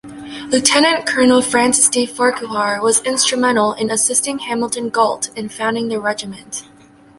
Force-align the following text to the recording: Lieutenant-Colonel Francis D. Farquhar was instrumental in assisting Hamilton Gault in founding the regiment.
Lieutenant-Colonel 0.49 1.43
Francis 1.43 1.87
D. 1.87 2.07
Farquhar 2.07 2.81
was 2.81 3.03
instrumental 3.03 3.73
in 3.73 3.91
assisting 3.91 4.39
Hamilton 4.39 4.89
Gault 4.89 5.29
in 5.37 5.47
founding 5.47 5.89
the 5.89 6.01
regiment. 6.01 6.63